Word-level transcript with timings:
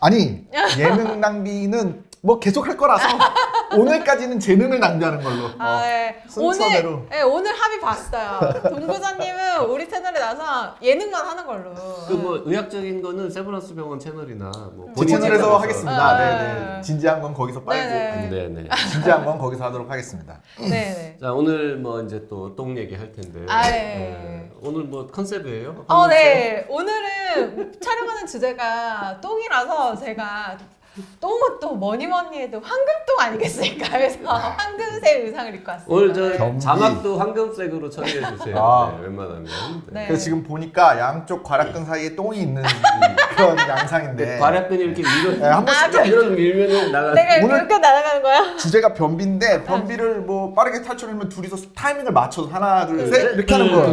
아니 0.00 0.44
예능 0.78 1.20
낭비는 1.20 2.04
뭐 2.22 2.38
계속 2.40 2.66
할 2.66 2.76
거라서 2.76 3.06
오늘까지는 3.76 4.40
재능을 4.40 4.80
낭비하는 4.80 5.22
걸로 5.22 5.50
아, 5.58 5.76
어, 5.76 5.80
네. 5.82 6.22
순서대로. 6.28 6.90
오늘 6.94 7.08
네, 7.10 7.22
오늘 7.22 7.52
합의 7.52 7.80
봤어요. 7.80 8.62
동부자님은 8.68 9.60
우리 9.68 9.88
채널에 9.88 10.18
나서 10.18 10.74
예능만 10.82 11.26
하는 11.26 11.46
걸로. 11.46 11.72
그 12.08 12.20
뭐 12.20 12.42
의학적인 12.44 13.00
거는 13.02 13.30
세브란스 13.30 13.74
병원 13.74 13.98
채널이나 13.98 14.50
뭐 14.74 14.86
제 14.88 14.92
본인 14.94 15.08
채널에서 15.20 15.42
채널에서. 15.44 15.58
하겠습니다 15.58 16.18
네. 16.18 16.24
네 16.24 16.74
네 16.76 16.80
진지한 16.82 17.20
건 17.22 17.32
거기서 17.34 17.62
빨고 17.62 17.82
네 17.82 18.28
네. 18.30 18.48
네, 18.48 18.62
네. 18.62 18.68
진지한 18.92 19.24
건 19.24 19.38
거기서 19.38 19.64
하도록 19.64 19.90
하겠습니다 19.90 20.40
네네. 20.58 21.16
자 21.20 21.32
오늘 21.32 21.76
뭐 21.76 22.02
이제 22.02 22.26
또 22.28 22.54
똥 22.56 22.76
얘기 22.76 22.94
할 22.94 23.12
텐데. 23.12 23.40
아, 23.48 23.62
네. 23.62 23.70
네. 23.70 24.50
오늘 24.62 24.84
뭐 24.84 25.06
컨셉이에요? 25.06 25.84
어, 25.88 26.06
네. 26.08 26.66
오늘은 26.68 27.72
촬영하는 27.80 28.26
주제가 28.26 29.20
똥이라서 29.20 29.96
제가 29.96 30.58
똥은 31.20 31.60
또 31.60 31.74
뭐니 31.74 32.06
뭐니 32.08 32.36
해도 32.40 32.58
황금똥 32.60 33.20
아니겠습니까? 33.20 33.88
그래서 33.96 34.18
황금색 34.28 35.24
의상을 35.24 35.54
입고 35.54 35.70
왔습니다. 35.70 35.94
오늘 35.94 36.12
저 36.32 36.36
경비. 36.38 36.60
자막도 36.60 37.16
황금색으로 37.18 37.88
처리해 37.88 38.20
주세요. 38.36 38.56
아. 38.58 38.96
네, 38.98 39.04
웬만하면. 39.06 39.46
네. 39.86 40.06
그래서 40.08 40.24
지금 40.24 40.42
보니까 40.42 40.98
양쪽 40.98 41.44
괄약근 41.44 41.84
사이에 41.84 42.16
똥이 42.16 42.38
있는 42.38 42.62
이- 42.62 42.66
그런 43.36 43.56
양상인데 43.56 44.38
발약근이 44.40 44.82
이렇게 44.82 45.02
밀어. 45.02 45.36
네, 45.38 45.46
한 45.48 45.64
번씩 45.64 45.94
아, 45.96 46.02
이런 46.04 46.34
밀면은 46.34 46.92
나가. 46.92 47.14
내가 47.14 47.44
오늘- 47.46 47.56
이렇게 47.58 47.78
날아가는 47.78 48.22
거야? 48.22 48.56
주제가 48.56 48.92
변비인데 48.92 49.64
변비를 49.64 50.20
뭐 50.22 50.52
빠르게 50.52 50.82
탈출하면 50.82 51.28
둘이서 51.28 51.56
타이밍을 51.74 52.12
맞춰서 52.12 52.48
하나 52.50 52.84
둘 52.86 53.00
셋 53.10 53.34
이렇게 53.34 53.54
하는 53.54 53.72
거예요 53.72 53.92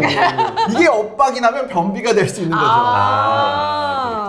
이게 0.72 0.88
엇박이 0.88 1.40
나면 1.42 1.68
변비가 1.68 2.14
될 2.14 2.28
수 2.28 2.42
있는 2.42 2.58
거죠 2.58 2.70
아, 2.70 3.77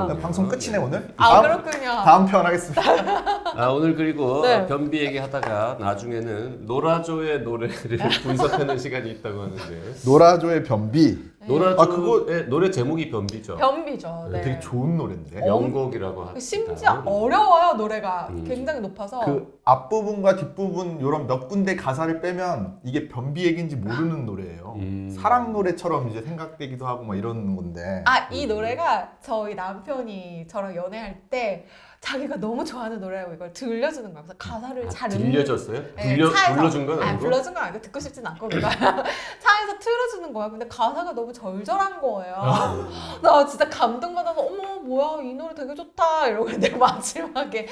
그렇군요. 0.06 0.20
방송 0.22 0.48
끝이네 0.48 0.78
오늘 0.78 1.08
아 1.16 1.42
다음, 1.42 1.62
그렇군요. 1.62 1.90
다음 2.04 2.26
편 2.26 2.46
하겠습니다 2.46 2.82
아 3.56 3.68
오늘 3.68 3.94
그리고 3.94 4.42
네. 4.42 4.66
변비 4.66 4.98
얘기하다가 5.00 5.76
나중에는 5.80 6.66
노라조의 6.66 7.40
노래를 7.42 7.98
분석하는 8.22 8.78
시간이 8.78 9.10
있다고 9.12 9.42
하는데 9.42 9.62
노라조의 10.04 10.64
변비 10.64 11.18
노라조의 11.48 11.76
아, 11.78 11.86
그거- 11.86 12.26
노래 12.48 12.70
제목이 12.70 13.10
변비죠. 13.10 13.56
변비죠. 13.56 14.28
네. 14.30 14.40
되게 14.42 14.60
좋은 14.60 14.96
노래인데 14.96 15.40
명곡이라고 15.40 16.20
합니다. 16.20 16.40
심지어 16.40 17.02
어려워요 17.04 17.72
노래가 17.74 18.28
음. 18.30 18.44
굉장히 18.46 18.80
높아서. 18.80 19.20
그 19.24 19.58
앞부분과 19.64 20.36
뒷부분 20.36 21.00
이런 21.00 21.26
몇 21.26 21.48
군데 21.48 21.74
가사를 21.76 22.20
빼면 22.20 22.80
이게 22.84 23.08
변비 23.08 23.44
얘기인지 23.46 23.76
모르는 23.76 24.24
노래예요 24.26 24.74
음. 24.76 25.10
사랑 25.14 25.52
노래처럼 25.52 26.08
이제 26.08 26.22
생각되기도 26.22 26.86
하고 26.86 27.04
막 27.04 27.16
이런 27.16 27.56
건데 27.56 28.02
아 28.06 28.28
이 28.30 28.46
노래가 28.46 29.12
저희 29.22 29.54
남편이 29.54 30.46
저랑 30.48 30.74
연애할 30.76 31.22
때 31.30 31.64
자기가 32.00 32.36
너무 32.36 32.64
좋아하는 32.64 33.00
노래라고 33.00 33.34
이걸 33.34 33.52
들려주는 33.52 34.12
거야. 34.12 34.22
그래서 34.22 34.34
가사를 34.38 34.86
아, 34.86 34.88
잘 34.88 35.08
들려줬어요? 35.10 35.82
네, 35.96 36.16
차에서- 36.16 36.54
불러준 36.54 36.86
건 36.86 36.98
아니, 37.00 37.08
아니고. 37.10 37.24
불러준 37.24 37.54
건 37.54 37.62
아니고 37.64 37.80
듣고 37.82 37.98
싶진 38.00 38.24
않고 38.26 38.48
그러니까 38.48 38.70
차에서 39.40 39.78
틀어주는 39.78 40.32
거야. 40.32 40.48
근데 40.48 40.66
가사가 40.68 41.12
너무 41.12 41.32
절절한 41.32 42.00
거예요. 42.00 42.34
아. 42.36 42.88
나 43.20 43.44
진짜 43.46 43.68
감동받아서 43.68 44.40
어머 44.40 44.76
뭐야 44.80 45.22
이 45.22 45.34
노래 45.34 45.54
되게 45.54 45.74
좋다 45.74 46.28
이러고 46.28 46.44
근데 46.46 46.70
마지막에 46.76 47.66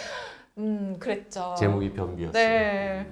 음 0.59 0.97
그랬죠. 0.98 1.54
제목이 1.59 1.92
변비였어요. 1.92 2.32
네. 2.32 3.10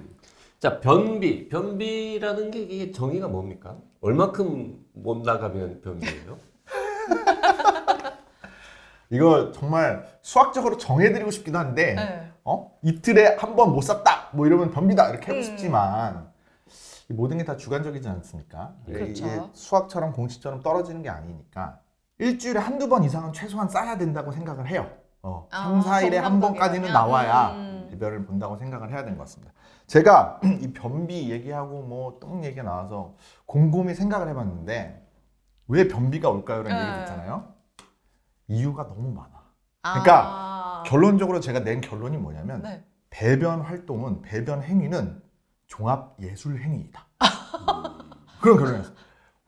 자 0.59 0.79
변비 0.79 1.47
변비라는 1.47 2.51
게 2.51 2.59
이게 2.59 2.91
정의가 2.91 3.27
뭡니까? 3.29 3.77
얼마큼 4.01 4.83
못 4.93 5.19
나가면 5.25 5.81
변비예요? 5.81 6.37
이거 9.09 9.51
정말 9.51 10.05
수학적으로 10.21 10.77
정해드리고 10.77 11.31
싶기도 11.31 11.57
한데 11.59 11.93
네. 11.95 12.31
어? 12.43 12.71
이틀에 12.81 13.35
한 13.39 13.55
번 13.55 13.71
못 13.73 13.81
샀다 13.81 14.29
뭐 14.33 14.45
이러면 14.47 14.71
변비다 14.71 15.09
이렇게 15.09 15.27
하고 15.27 15.37
음. 15.39 15.43
싶지만 15.43 16.29
이 17.09 17.13
모든 17.13 17.37
게 17.37 17.43
다 17.45 17.55
주관적이지 17.55 18.07
않습니까? 18.09 18.73
그렇죠. 18.85 19.05
이게 19.25 19.41
수학처럼 19.53 20.13
공식처럼 20.13 20.61
떨어지는 20.61 21.01
게 21.03 21.09
아니니까 21.09 21.79
일주일에 22.17 22.59
한두 22.59 22.87
번 22.89 23.03
이상은 23.03 23.31
최소한 23.33 23.67
싸야 23.69 23.97
된다고 23.97 24.31
생각을 24.31 24.67
해요. 24.67 24.89
어, 25.21 25.47
아, 25.51 25.63
3, 25.63 25.81
4일에 25.81 26.15
한 26.15 26.39
번까지는? 26.39 26.91
나와야 26.93 27.51
음. 27.51 27.87
배변을 27.91 28.25
본다고 28.25 28.57
생각을 28.57 28.89
해야 28.91 29.03
되는 29.03 29.17
것 29.17 29.23
같습니다. 29.23 29.53
제가 29.87 30.39
이 30.61 30.71
변비 30.73 31.31
얘기하고 31.31 31.81
뭐 31.83 32.19
똥 32.19 32.43
얘기가 32.43 32.63
나와서 32.63 33.15
곰곰이 33.45 33.93
생각을 33.95 34.29
해봤는데 34.29 35.03
왜 35.67 35.87
변비가 35.87 36.29
올까요? 36.29 36.63
라는 36.63 36.77
네. 36.79 36.87
얘기 36.91 36.99
듣잖아요. 37.01 37.54
이유가 38.47 38.87
너무 38.87 39.11
많아. 39.11 39.29
아. 39.83 40.01
그러니까 40.01 40.83
결론적으로 40.85 41.39
제가 41.39 41.59
낸 41.59 41.81
결론이 41.81 42.17
뭐냐면 42.17 42.61
네. 42.61 42.83
배변 43.09 43.61
활동은 43.61 44.21
배변 44.21 44.61
행위는 44.63 45.21
종합 45.67 46.15
예술 46.21 46.59
행위이다. 46.61 47.05
그런 48.41 48.57
결론이었어. 48.57 48.91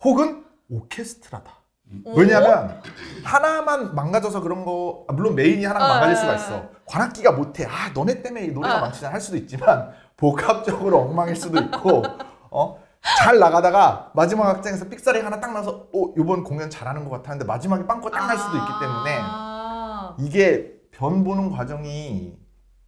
혹은 0.04 0.46
오케스트라다. 0.70 1.52
왜냐하면 2.16 2.82
하나만 3.24 3.96
망가져서 3.96 4.42
그런 4.42 4.66
거 4.66 5.06
아, 5.08 5.14
물론 5.14 5.36
메인이 5.36 5.64
하나 5.64 5.80
가 5.80 5.86
어, 5.86 5.88
망가질 5.90 6.16
어, 6.16 6.20
수가 6.20 6.32
어. 6.32 6.36
있어. 6.36 6.70
관악기가 6.86 7.32
못해. 7.34 7.66
아 7.66 7.92
너네 7.94 8.22
때문에 8.22 8.46
이 8.46 8.52
노래가 8.52 8.78
어. 8.78 8.82
망치잖아 8.82 9.14
할 9.14 9.22
수도 9.22 9.38
있지만 9.38 9.92
복합적으로 10.18 11.00
엉망일 11.02 11.36
수도 11.36 11.60
있고 11.62 12.04
어. 12.52 12.84
잘 13.20 13.40
나가다가 13.40 14.12
마지막 14.14 14.48
악장에서 14.50 14.86
삑사리 14.90 15.22
하나 15.22 15.40
딱 15.40 15.54
나서 15.54 15.88
어 15.94 16.14
이번 16.18 16.44
공연 16.44 16.70
잘하는 16.70 17.04
것 17.06 17.10
같았는데 17.12 17.46
마지막에 17.46 17.86
빵꾸 17.86 18.12
딱 18.12 18.28
날 18.28 18.38
수도 18.38 18.58
있기 18.58 18.68
때문에 18.80 19.20
아. 19.22 20.16
이게 20.20 20.74
변 20.92 21.24
보는 21.24 21.52
과정이 21.52 22.38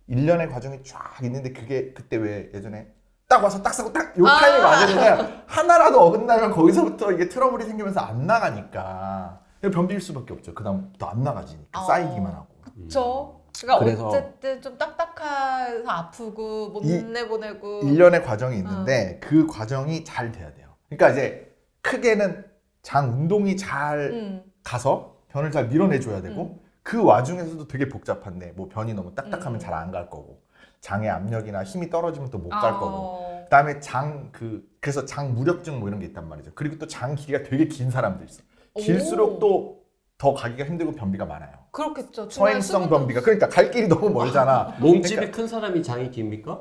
일련의 0.08 0.50
과정이 0.50 0.84
쫙 0.84 1.18
있는데 1.24 1.54
그게 1.54 1.94
그때 1.94 2.18
왜 2.18 2.50
예전에 2.54 2.88
딱 3.28 3.44
와서 3.44 3.62
딱 3.62 3.74
사고 3.74 3.94
딱요 3.94 4.26
아. 4.28 4.40
타이밍 4.40 4.64
맞으면 4.64 5.44
하나라도 5.48 6.02
어긋나면 6.02 6.52
거기서부터 6.52 7.12
이게 7.12 7.30
트러블이 7.30 7.64
생기면서 7.66 8.00
안 8.00 8.26
나가니까 8.26 9.40
변비일 9.62 10.02
수밖에 10.02 10.34
없죠. 10.34 10.54
그다음부터 10.54 11.06
안 11.08 11.24
나가지니까 11.24 11.82
어. 11.82 11.86
쌓이기만 11.86 12.34
하고. 12.34 12.48
그쵸. 12.64 13.39
그러니까 13.62 13.80
그래서- 13.84 14.08
어쨌든 14.08 14.62
좀 14.62 14.78
딱딱해서 14.78 15.90
아프고 15.90 16.70
못 16.70 16.84
이- 16.86 17.04
내보내고 17.04 17.82
일련의 17.84 18.24
과정이 18.24 18.56
어. 18.56 18.60
있는데 18.60 19.20
그 19.22 19.48
과정이 19.48 20.04
잘 20.04 20.32
돼야 20.32 20.54
돼요. 20.54 20.70
그러니까 20.90 21.10
이제 21.12 21.56
크게는 21.82 22.46
장 22.82 23.10
운동이 23.12 23.58
잘 23.58 24.12
음. 24.12 24.44
가서 24.64 25.18
변을 25.30 25.52
잘 25.52 25.68
밀어내줘야 25.68 26.22
되고 26.22 26.60
그 26.84 27.04
와중에서도 27.04 27.68
되게 27.68 27.88
복잡한데 27.90 28.54
뭐 28.56 28.68
변이 28.70 28.94
너무 28.94 29.14
딱딱하면 29.14 29.56
음. 29.56 29.60
잘 29.60 29.74
안 29.74 29.92
갈 29.92 30.10
거고 30.10 30.42
장의 30.82 31.10
압력이나 31.10 31.64
힘이 31.64 31.90
떨어지면 31.90 32.30
또 32.30 32.38
못갈 32.38 32.72
어. 32.74 32.80
거고 32.80 33.44
그다음에 33.44 33.80
장 33.80 34.30
그 34.32 34.64
그래서 34.80 35.06
장 35.06 35.34
무력증 35.36 35.80
뭐 35.80 35.90
이런 35.90 36.00
게 36.00 36.06
있단 36.08 36.28
말이죠. 36.28 36.52
그리고 36.56 36.78
또 36.78 36.88
장 36.88 37.16
길이가 37.16 37.44
되게 37.48 37.68
긴 37.68 37.92
사람도 37.92 38.24
있어. 38.24 38.42
길수록 38.76 39.36
오. 39.38 39.40
또 39.40 39.79
더 40.20 40.34
가기가 40.34 40.66
힘들고 40.66 40.92
변비가 40.96 41.26
많아요. 41.26 41.50
그렇겠죠. 41.72 42.28
중간에 42.28 42.60
서행성 42.60 42.84
수분도- 42.84 42.90
변비가 42.90 43.22
그러니까 43.22 43.48
갈 43.48 43.72
길이 43.72 43.88
너무 43.88 44.10
멀잖아. 44.10 44.74
몸집이 44.80 45.16
그러니까- 45.16 45.38
큰 45.38 45.48
사람이 45.48 45.82
장이 45.82 46.12
깁니까? 46.12 46.60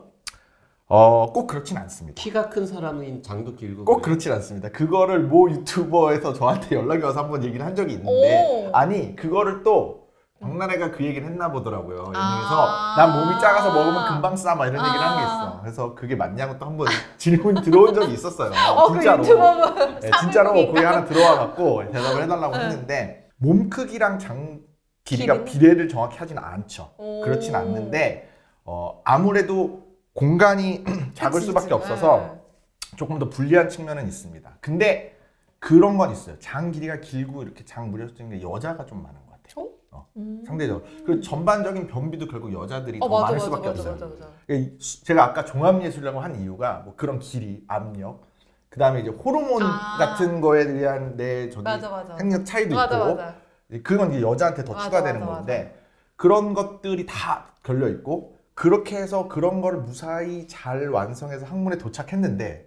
어, 0.86 1.32
꼭 1.32 1.48
그렇진 1.48 1.76
않습니다. 1.76 2.22
키가 2.22 2.48
큰 2.50 2.66
사람은 2.66 3.22
장도 3.24 3.56
길고 3.56 3.84
꼭 3.84 3.94
그래요? 3.96 4.02
그렇진 4.04 4.32
않습니다. 4.32 4.70
그거를 4.70 5.18
모 5.24 5.50
유튜버에서 5.50 6.32
저한테 6.34 6.76
연락이 6.76 7.02
와서 7.02 7.18
한번 7.20 7.42
얘기를 7.44 7.66
한 7.66 7.74
적이 7.74 7.94
있는데 7.94 8.46
오. 8.48 8.70
아니 8.72 9.14
그거를 9.16 9.64
또 9.64 10.06
박나래가 10.40 10.92
그 10.92 11.04
얘기를 11.04 11.26
했나 11.28 11.50
보더라고요. 11.50 11.96
예능에서 11.98 12.14
아. 12.14 12.94
난 12.96 13.12
몸이 13.20 13.40
작아서 13.40 13.72
먹으면 13.74 14.06
금방 14.06 14.36
싸 14.36 14.54
막 14.54 14.68
이런 14.68 14.86
얘기를 14.86 15.04
한게 15.04 15.24
아. 15.24 15.26
있어. 15.26 15.60
그래서 15.62 15.94
그게 15.96 16.14
맞냐고 16.14 16.56
또 16.60 16.66
한번 16.66 16.86
질문이 17.18 17.62
들어온 17.62 17.92
적이 17.92 18.12
있었어요. 18.12 18.52
어, 18.70 18.92
그 18.92 18.98
유튜버분 19.04 19.98
네, 20.00 20.10
진짜로 20.20 20.50
사극이. 20.50 20.66
거기 20.68 20.84
하나 20.84 21.04
들어와 21.04 21.34
갖고 21.38 21.82
대답을 21.90 22.22
해달라고 22.22 22.56
네. 22.56 22.64
했는데 22.64 23.27
몸 23.38 23.70
크기랑 23.70 24.18
장 24.18 24.60
길이가 25.04 25.44
길이는? 25.44 25.44
비례를 25.44 25.88
정확히 25.88 26.18
하지는 26.18 26.42
않죠. 26.42 26.92
오. 26.98 27.22
그렇진 27.22 27.54
않는데 27.54 28.28
어, 28.64 29.00
아무래도 29.04 29.86
공간이 30.12 30.84
작을 31.14 31.34
그치, 31.40 31.46
수밖에 31.46 31.64
그치. 31.68 31.74
없어서 31.74 32.18
네. 32.18 32.96
조금 32.96 33.18
더 33.18 33.28
불리한 33.30 33.68
측면은 33.68 34.06
있습니다. 34.06 34.58
근데 34.60 35.16
그런 35.60 35.96
건 35.96 36.10
있어요. 36.12 36.38
장 36.38 36.70
길이가 36.72 37.00
길고 37.00 37.42
이렇게 37.42 37.64
장 37.64 37.90
무력증인 37.90 38.30
게 38.38 38.42
여자가 38.42 38.84
좀 38.86 39.02
많은 39.02 39.18
것 39.26 39.32
같아요. 39.42 39.70
어? 39.92 40.06
음. 40.16 40.42
상대적으로. 40.46 40.84
그 41.06 41.20
전반적인 41.20 41.86
변비도 41.86 42.26
결국 42.28 42.52
여자들이 42.52 42.98
어 43.00 43.08
더 43.08 43.08
맞아 43.08 43.22
많을 43.24 43.36
맞아 43.38 43.44
수밖에 43.44 43.68
맞아 43.68 43.80
없어요. 43.90 43.92
맞아 43.94 44.06
맞아. 44.06 44.54
이 44.54 44.76
수- 44.80 45.04
제가 45.04 45.24
아까 45.24 45.44
종합예술이라고 45.44 46.20
한 46.20 46.40
이유가 46.40 46.82
뭐 46.84 46.94
그런 46.96 47.18
길이, 47.20 47.64
압력, 47.68 48.26
그 48.70 48.78
다음에 48.78 49.00
이제 49.00 49.10
호르몬 49.10 49.62
아. 49.62 49.96
같은 49.98 50.40
거에 50.40 50.66
대한 50.66 51.16
내 51.16 51.48
저기 51.50 51.64
맞아 51.64 51.88
맞아. 51.88 52.16
행력 52.20 52.44
차이도 52.44 52.74
맞아 52.74 52.96
있고 52.96 53.14
맞아. 53.16 53.34
그건 53.82 54.12
이제 54.12 54.22
여자한테 54.22 54.64
더 54.64 54.72
맞아, 54.72 54.84
추가되는 54.84 55.20
맞아, 55.20 55.32
건데 55.32 55.78
그런 56.16 56.54
것들이 56.54 57.06
다 57.06 57.46
걸려 57.62 57.88
있고 57.88 58.36
그렇게 58.54 58.96
해서 58.96 59.28
그런 59.28 59.60
거를 59.60 59.78
무사히 59.80 60.46
잘 60.48 60.88
완성해서 60.88 61.46
학문에 61.46 61.78
도착했는데 61.78 62.66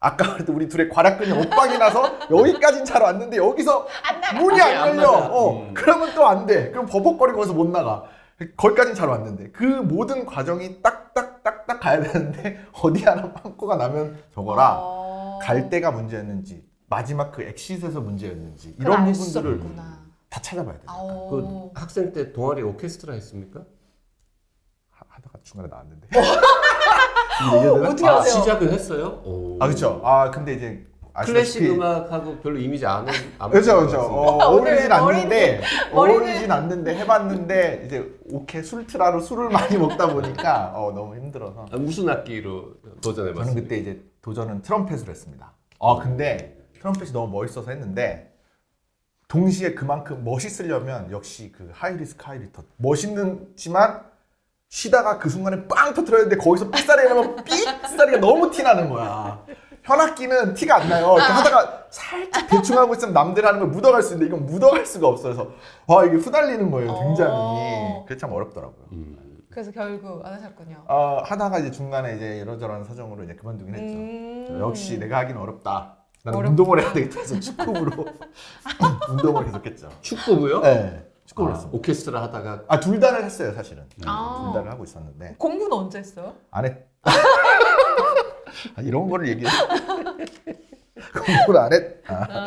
아까 0.00 0.34
그래도 0.34 0.52
우리 0.52 0.68
둘의 0.68 0.90
과락근이 0.90 1.32
엇박이 1.32 1.78
나서 1.78 2.02
여기까진 2.30 2.84
잘 2.84 3.02
왔는데 3.02 3.38
여기서. 3.38 3.86
문이 4.38 4.60
안안 4.60 4.88
열려. 4.98 5.12
맞아. 5.12 5.26
어, 5.32 5.60
음. 5.62 5.70
그러면 5.74 6.14
또 6.14 6.26
안 6.26 6.44
돼. 6.46 6.70
그럼 6.70 6.84
버벅거리고 6.86 7.38
거기서 7.38 7.54
못 7.54 7.68
나가. 7.70 8.04
거기까진 8.56 8.94
잘 8.94 9.08
왔는데 9.08 9.50
그 9.52 9.64
모든 9.64 10.26
과정이 10.26 10.82
딱딱딱딱 10.82 11.80
가야 11.80 12.02
되는데 12.02 12.58
어디 12.82 13.02
하나 13.04 13.32
빵꾸가 13.32 13.76
나면 13.76 14.18
저거라 14.34 14.76
어. 14.80 15.14
갈 15.42 15.68
때가 15.70 15.90
문제였는지 15.90 16.64
마지막 16.88 17.32
그 17.32 17.42
exit에서 17.42 18.00
문제였는지 18.00 18.76
이런 18.78 19.12
부분들을. 19.12 19.60
다 20.28 20.40
찾아봐야 20.40 20.74
돼. 20.74 20.80
아오. 20.86 21.28
그 21.30 21.70
학생 21.80 22.12
때 22.12 22.32
동아리 22.32 22.62
오케스트라 22.62 23.14
했습니까? 23.14 23.60
하- 24.90 25.04
하다가 25.08 25.38
중간에 25.42 25.68
나왔는데. 25.70 26.08
어떻게 27.88 28.06
아, 28.06 28.16
하세요? 28.16 28.40
시작은 28.40 28.72
했어요? 28.72 29.20
오. 29.24 29.58
아 29.60 29.66
그렇죠. 29.66 30.00
아 30.04 30.30
근데 30.30 30.54
이제 30.54 30.86
클래식 31.24 31.62
아시다시피 31.62 31.70
음악하고 31.70 32.38
별로 32.38 32.58
이미지 32.58 32.84
안 32.86 33.06
안 33.38 33.50
그렇죠, 33.50 33.76
그렇죠. 33.78 33.98
것 33.98 34.04
어. 34.06 34.48
어울리진 34.48 34.88
머리는- 34.88 34.92
않는데 34.92 35.60
머리는- 35.92 35.94
어울리진 36.10 36.50
않는데 36.50 36.96
해봤는데 36.96 37.82
이제 37.86 38.18
오케 38.30 38.62
술트라로 38.62 39.20
술을 39.20 39.48
많이 39.50 39.76
먹다 39.76 40.12
보니까 40.12 40.72
어, 40.74 40.92
너무 40.92 41.14
힘들어서 41.16 41.66
아, 41.70 41.76
무슨 41.76 42.08
악기로 42.08 42.74
도전해봤어요? 43.02 43.46
저는 43.46 43.62
그때 43.62 43.76
이제 43.78 44.02
도전은 44.24 44.62
트럼펫을 44.62 45.10
했습니다. 45.10 45.52
아 45.80 45.98
근데 46.02 46.56
트럼펫이 46.78 47.12
너무 47.12 47.30
멋있어서 47.38 47.70
했는데 47.70 48.34
동시에 49.28 49.74
그만큼 49.74 50.24
멋있으려면 50.24 51.10
역시 51.10 51.52
그 51.52 51.70
high 51.74 51.99
risk 51.99 52.24
high 52.24 52.40
return 52.40 52.64
멋있는지만 52.78 54.02
쉬다가 54.70 55.18
그 55.18 55.28
순간에 55.28 55.68
빵 55.68 55.92
터트려야 55.92 56.22
되는데 56.24 56.42
거기서 56.42 56.70
삑사리 56.70 57.06
나면 57.06 57.44
삑사리가 57.44 58.18
너무 58.18 58.50
티나는 58.50 58.88
거야. 58.88 59.44
현악기는 59.82 60.54
티가 60.54 60.76
안 60.76 60.88
나요. 60.88 61.16
이렇게 61.18 61.30
하다가 61.30 61.84
살짝 61.90 62.48
대충 62.48 62.78
하고 62.78 62.94
있으면 62.94 63.12
남들 63.12 63.44
하는 63.44 63.60
걸 63.60 63.68
묻어갈 63.68 64.02
수 64.02 64.14
있는데 64.14 64.34
이건 64.34 64.46
묻어갈 64.46 64.86
수가 64.86 65.06
없어서 65.06 65.34
그래서 65.34 65.52
와 65.86 66.06
이게 66.06 66.16
후달리는 66.16 66.70
거예요 66.70 66.98
굉장히. 66.98 67.30
어. 67.34 68.04
그게 68.08 68.18
참 68.18 68.32
어렵더라고요. 68.32 68.86
음. 68.92 69.33
그래서 69.54 69.70
결국 69.70 70.26
안 70.26 70.32
하셨군요. 70.34 70.84
어, 70.88 71.22
하다가 71.24 71.60
이제 71.60 71.70
중간에 71.70 72.16
이제 72.16 72.38
이런저런 72.38 72.82
사정으로 72.82 73.22
이제 73.22 73.36
그만두긴 73.36 73.72
했죠. 73.74 73.94
음. 73.96 74.58
역시 74.60 74.98
내가 74.98 75.18
하긴 75.18 75.36
어렵다. 75.36 75.96
나는 76.24 76.38
어렵다. 76.40 76.50
운동을 76.50 76.82
해야 76.82 76.92
되겠다 76.92 77.20
해서 77.20 77.38
축구부로 77.38 78.04
운동을 79.10 79.44
계속했죠. 79.44 79.90
축구부요? 80.00 80.60
네, 80.62 81.06
축구를 81.26 81.52
아, 81.52 81.54
했습니다. 81.54 81.78
오케스트라 81.78 82.22
하다가 82.24 82.64
아, 82.66 82.80
둘 82.80 82.98
다를 82.98 83.22
했어요, 83.24 83.52
사실은. 83.54 83.84
아. 84.04 84.42
둘 84.44 84.54
다를 84.54 84.72
하고 84.72 84.82
있었는데 84.82 85.36
공부는 85.38 85.72
언제 85.72 85.98
했어요? 85.98 86.34
안 86.50 86.64
했. 86.64 86.76
아, 87.04 88.80
이런 88.82 89.08
거를 89.08 89.28
얘기해. 89.28 89.48
공부를 91.14 91.60
안 91.60 91.72
했. 91.72 92.10
아, 92.10 92.26
아, 92.28 92.46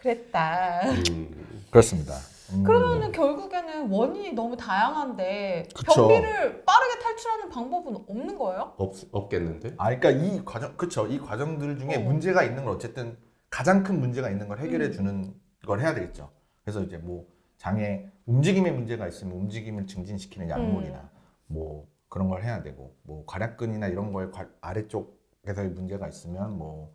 그랬다. 0.00 0.80
음. 1.10 1.62
그렇습니다. 1.70 2.14
음. 2.52 2.62
그러면은 2.62 3.12
결국에는 3.12 3.90
원인이 3.90 4.32
너무 4.32 4.56
다양한데 4.56 5.68
그쵸. 5.74 6.08
변비를 6.08 6.64
빠르게 6.64 6.98
탈출하는 7.00 7.48
방법은 7.48 7.96
없는 8.08 8.36
거예요? 8.38 8.74
없, 8.76 8.94
없겠는데? 9.12 9.74
아, 9.78 9.94
그러니까 9.96 10.10
이 10.10 10.44
과정, 10.44 10.76
그쵸. 10.76 11.06
이 11.06 11.18
과정들 11.18 11.78
중에 11.78 11.96
어. 11.96 12.00
문제가 12.00 12.42
있는 12.42 12.64
걸 12.64 12.74
어쨌든 12.74 13.16
가장 13.50 13.82
큰 13.82 13.98
문제가 14.00 14.30
있는 14.30 14.48
걸 14.48 14.58
해결해 14.58 14.86
음. 14.86 14.92
주는 14.92 15.34
걸 15.66 15.80
해야 15.80 15.94
되겠죠. 15.94 16.30
그래서 16.62 16.82
이제 16.82 16.98
뭐 16.98 17.26
장애 17.56 18.10
움직임에 18.26 18.70
문제가 18.70 19.06
있으면 19.08 19.34
움직임을 19.36 19.86
증진시키는 19.86 20.48
약물이나 20.50 20.98
음. 20.98 21.08
뭐 21.46 21.86
그런 22.08 22.28
걸 22.28 22.42
해야 22.42 22.62
되고 22.62 22.94
뭐 23.02 23.24
괄약근이나 23.26 23.86
이런 23.88 24.12
거에 24.12 24.28
괄- 24.30 24.50
아래쪽에서의 24.60 25.70
문제가 25.70 26.08
있으면 26.08 26.56
뭐 26.58 26.92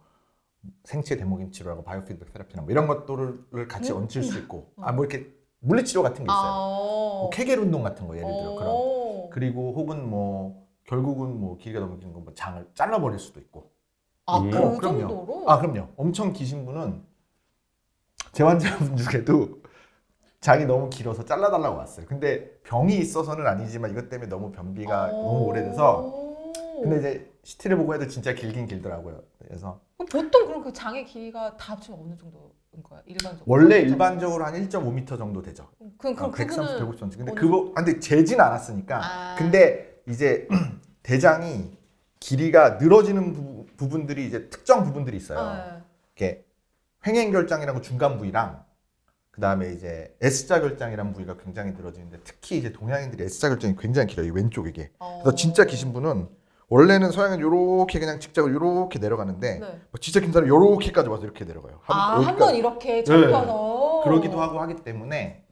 생체 0.83 1.15
데모긴 1.17 1.51
치료라고 1.51 1.83
바이오피드백 1.83 2.33
테라피나 2.33 2.63
뭐 2.63 2.71
이런 2.71 2.87
것들을 2.87 3.67
같이 3.67 3.91
음. 3.91 3.97
얹힐 3.97 4.23
수 4.23 4.37
있고 4.39 4.71
어. 4.75 4.83
아뭐 4.83 5.05
이렇게 5.05 5.33
물리치료 5.59 6.01
같은 6.03 6.23
게 6.25 6.31
있어요. 6.31 6.51
아, 6.51 7.19
뭐 7.21 7.29
케겔 7.31 7.59
운동 7.59 7.83
같은 7.83 8.07
거 8.07 8.15
예를 8.15 8.27
들어 8.37 8.55
그런 8.55 8.69
어. 8.75 9.29
그리고 9.31 9.73
혹은 9.75 10.09
뭐 10.09 10.67
결국은 10.85 11.39
뭐 11.39 11.57
길이가 11.57 11.79
너무 11.79 11.97
긴거뭐 11.99 12.33
장을 12.33 12.67
잘라버릴 12.73 13.19
수도 13.19 13.39
있고 13.39 13.71
아, 14.25 14.39
음. 14.39 14.51
그 14.51 14.57
어, 14.57 14.77
그럼요. 14.77 15.07
정도로? 15.07 15.49
아 15.49 15.59
그럼요. 15.59 15.89
엄청 15.97 16.33
기신 16.33 16.65
분은 16.65 17.03
제 18.31 18.43
환자분 18.43 18.95
중에도 18.97 19.59
장이 20.39 20.65
너무 20.65 20.89
길어서 20.89 21.25
잘라달라고 21.25 21.77
왔어요. 21.77 22.05
근데 22.05 22.59
병이 22.63 22.97
있어서는 22.97 23.45
아니지만 23.45 23.91
이것 23.91 24.09
때문에 24.09 24.29
너무 24.29 24.51
변비가 24.51 25.07
어. 25.07 25.23
너무 25.25 25.45
오래돼서 25.45 26.19
근데 26.81 26.99
이제 26.99 27.31
CT를 27.43 27.77
보고 27.77 27.93
해도 27.93 28.07
진짜 28.07 28.33
길긴 28.33 28.65
길더라고요. 28.67 29.21
그래서 29.39 29.81
보통 29.97 30.47
그럼 30.47 30.63
그 30.63 30.71
장의 30.71 31.05
길이가 31.05 31.57
다 31.57 31.73
합치면 31.73 31.99
어느 31.99 32.15
정도 32.17 32.53
일반적으로? 33.05 33.43
원래 33.45 33.79
일반적으로 33.79 34.45
한 34.45 34.53
1.5m 34.53 35.17
정도 35.17 35.41
되죠. 35.41 35.69
그럼 35.97 36.15
그럼 36.15 36.31
아, 36.31 36.33
130, 36.33 36.79
그분은 36.79 36.91
150cm. 36.91 37.17
근데 37.17 37.31
어느 37.31 37.39
그거 37.39 37.71
아, 37.75 37.83
근데 37.83 37.99
재진 37.99 38.39
않았으니까. 38.39 39.01
아. 39.03 39.35
근데 39.35 40.01
이제 40.07 40.47
대장이 41.03 41.77
길이가 42.19 42.71
늘어지는 42.71 43.33
부, 43.33 43.65
부분들이 43.77 44.25
이제 44.27 44.49
특정 44.49 44.83
부분들이 44.83 45.17
있어요. 45.17 45.53
네. 45.53 45.81
이렇게 46.15 46.45
횡행 47.07 47.31
결장이라고 47.31 47.81
중간 47.81 48.17
부위랑 48.17 48.63
그 49.31 49.41
다음에 49.41 49.71
이제 49.71 50.13
S자 50.21 50.59
결장이라는 50.59 51.13
부위가 51.13 51.37
굉장히 51.37 51.71
늘어지는데 51.71 52.19
특히 52.25 52.57
이제 52.57 52.73
동양인들이 52.73 53.23
S자 53.23 53.47
결장이 53.49 53.75
굉장히 53.77 54.07
길어요. 54.07 54.27
이 54.27 54.31
왼쪽 54.31 54.67
이게. 54.67 54.91
어. 54.99 55.21
그래서 55.23 55.35
진짜 55.35 55.63
기신 55.63 55.93
분은 55.93 56.27
원래는 56.69 57.11
서양은 57.11 57.39
요렇게 57.39 57.99
그냥 57.99 58.19
직작을 58.19 58.53
요렇게 58.53 58.99
내려가는데 58.99 59.53
네. 59.59 59.59
뭐 59.59 59.99
진짜 59.99 60.19
긴 60.19 60.31
사람은 60.31 60.47
요렇게까지 60.49 61.09
와서 61.09 61.23
이렇게 61.23 61.43
내려가요. 61.45 61.79
한- 61.81 61.97
아, 61.97 62.01
한 62.15 62.17
여기까지. 62.23 62.39
번 62.39 62.55
이렇게 62.55 63.03
접혀서 63.03 64.01
그러기도 64.03 64.39
하고 64.39 64.59
하기 64.61 64.75
때문에 64.83 65.43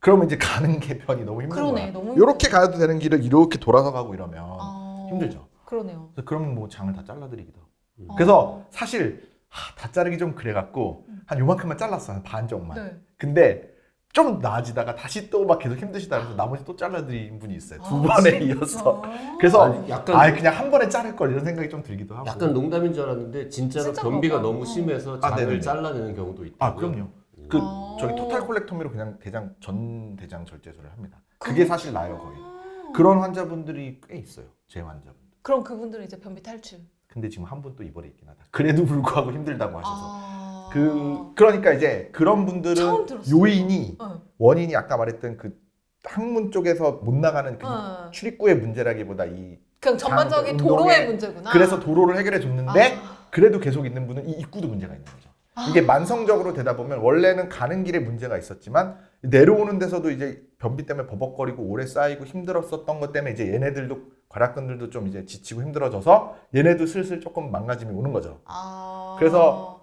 그러면 0.00 0.26
이제 0.26 0.36
가는 0.36 0.78
게 0.78 0.98
편이 0.98 1.24
너무 1.24 1.42
힘든 1.42 1.56
그러네, 1.56 1.80
거야. 1.84 1.92
너무 1.92 2.16
요렇게 2.16 2.48
가도 2.48 2.78
되는 2.78 2.98
길을 2.98 3.24
이렇게 3.24 3.58
돌아서 3.58 3.90
가고 3.90 4.14
이러면 4.14 4.44
아, 4.60 5.06
힘들죠. 5.08 5.48
그러네요. 5.64 6.10
그래서 6.14 6.26
그러면 6.26 6.54
뭐 6.54 6.68
장을 6.68 6.92
다 6.92 7.02
잘라드리기도. 7.04 7.58
하고. 7.58 7.70
음. 8.00 8.08
그래서 8.14 8.62
사실 8.70 9.26
하, 9.48 9.74
다 9.74 9.90
자르기 9.90 10.18
좀 10.18 10.34
그래갖고 10.34 11.06
한 11.24 11.38
요만큼만 11.38 11.78
잘랐어 11.78 12.12
한 12.12 12.22
반 12.22 12.46
정도만. 12.46 12.76
네. 12.84 12.96
근데 13.16 13.70
좀 14.12 14.38
나아지다가 14.38 14.94
다시 14.94 15.28
또 15.28 15.44
막 15.44 15.58
계속 15.58 15.76
힘드시다 15.76 16.18
그래서 16.18 16.34
나머지 16.36 16.64
또 16.64 16.74
잘라드린 16.74 17.38
분이 17.38 17.54
있어요. 17.56 17.80
두 17.82 17.96
아, 17.96 18.16
번에 18.16 18.38
진짜? 18.38 18.44
이어서. 18.46 19.02
그래서 19.38 19.62
아니, 19.64 19.88
약간 19.90 20.16
아 20.16 20.32
그냥 20.32 20.54
한 20.56 20.70
번에 20.70 20.88
자를 20.88 21.14
걸 21.14 21.30
이런 21.32 21.44
생각이 21.44 21.68
좀 21.68 21.82
들기도 21.82 22.14
하고. 22.14 22.26
약간 22.26 22.52
농담인 22.54 22.92
줄 22.94 23.04
알았는데 23.04 23.48
진짜로 23.50 23.92
변비가 23.92 24.36
봐. 24.36 24.42
너무 24.42 24.62
어. 24.62 24.64
심해서 24.64 25.16
아, 25.18 25.20
장을 25.20 25.36
네네네. 25.36 25.60
잘라내는 25.60 26.14
경우도 26.16 26.44
있고. 26.46 26.56
아 26.64 26.74
그럼요. 26.74 27.08
그 27.48 27.58
아. 27.60 27.96
저기 28.00 28.16
토탈 28.16 28.40
콜렉토미로 28.40 28.90
그냥 28.90 29.18
대장 29.20 29.54
전 29.60 30.16
대장 30.16 30.44
절제술을 30.46 30.90
합니다. 30.92 31.20
그게 31.38 31.62
그- 31.64 31.68
사실 31.68 31.92
나요 31.92 32.18
거의. 32.18 32.36
아. 32.40 32.92
그런 32.94 33.18
환자분들이 33.18 34.00
꽤 34.08 34.16
있어요. 34.16 34.46
제 34.66 34.80
환자분. 34.80 35.14
그럼 35.42 35.62
그분들은 35.62 36.04
이제 36.06 36.18
변비 36.18 36.42
탈출. 36.42 36.78
근데 37.06 37.28
지금 37.28 37.44
한 37.44 37.60
분 37.62 37.76
또 37.76 37.82
입원해 37.84 38.08
있긴 38.08 38.28
하다. 38.28 38.44
그래도 38.50 38.84
불구하고 38.86 39.30
힘들다고 39.32 39.78
하셔서. 39.78 39.94
아. 39.94 40.35
그 40.76 41.32
그러니까 41.34 41.72
이제 41.72 42.10
그런 42.12 42.44
분들은 42.44 43.06
들었어요. 43.06 43.34
요인이 43.34 43.96
어. 43.98 44.20
원인이 44.38 44.76
아까 44.76 44.96
말했던 44.98 45.38
그 45.38 45.58
항문 46.04 46.50
쪽에서 46.50 47.00
못 47.02 47.14
나가는 47.14 47.58
그 47.58 47.66
어. 47.66 48.10
출입구의 48.10 48.56
문제라기보다 48.56 49.24
이 49.24 49.58
그냥 49.80 49.96
전반적인 49.96 50.58
장- 50.58 50.66
도로의 50.66 51.06
문제구나. 51.06 51.50
그래서 51.50 51.80
도로를 51.80 52.18
해결해 52.18 52.40
줬는데 52.40 52.94
아. 52.96 53.16
그래도 53.30 53.58
계속 53.58 53.86
있는 53.86 54.06
분은 54.06 54.28
이 54.28 54.32
입구도 54.32 54.68
문제가 54.68 54.92
있는 54.94 55.04
거죠. 55.06 55.30
이게 55.70 55.80
만성적으로 55.80 56.52
되다 56.52 56.76
보면 56.76 56.98
원래는 56.98 57.48
가는 57.48 57.82
길에 57.82 57.98
문제가 57.98 58.36
있었지만 58.36 58.98
내려오는 59.22 59.78
데서도 59.78 60.10
이제 60.10 60.42
변비 60.58 60.84
때문에 60.84 61.06
버벅거리고 61.08 61.62
오래 61.62 61.86
쌓이고 61.86 62.26
힘들었었던 62.26 63.00
것 63.00 63.12
때문에 63.12 63.32
이제 63.32 63.50
얘네들도 63.54 63.98
괄약근들도 64.28 64.90
좀 64.90 65.08
이제 65.08 65.24
지치고 65.24 65.62
힘들어져서 65.62 66.36
얘네도 66.54 66.84
슬슬 66.84 67.20
조금 67.22 67.50
망가짐이 67.50 67.90
오는 67.94 68.12
거죠. 68.12 68.40
아. 68.44 69.16
그래서 69.18 69.75